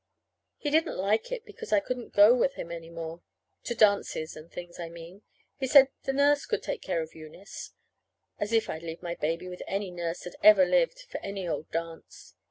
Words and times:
He 0.57 0.71
didn't 0.71 0.97
like 0.97 1.31
it 1.31 1.45
because 1.45 1.71
I 1.71 1.79
couldn't 1.79 2.11
go 2.11 2.33
with 2.33 2.55
him 2.55 2.71
any 2.71 2.89
more 2.89 3.21
to 3.65 3.75
dances 3.75 4.35
and 4.35 4.51
things, 4.51 4.79
I 4.79 4.89
mean. 4.89 5.21
He 5.57 5.67
said 5.67 5.89
the 6.05 6.11
nurse 6.11 6.47
could 6.47 6.63
take 6.63 6.81
care 6.81 7.03
of 7.03 7.13
Eunice. 7.13 7.73
As 8.39 8.51
if 8.51 8.67
I'd 8.67 8.81
leave 8.81 9.03
my 9.03 9.13
baby 9.13 9.47
with 9.47 9.61
any 9.67 9.91
nurse 9.91 10.21
that 10.21 10.35
ever 10.41 10.65
lived, 10.65 11.01
for 11.11 11.19
any 11.19 11.47
old 11.47 11.69
dance! 11.69 12.33